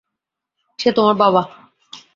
[0.79, 1.41] সে তোমার বাবা।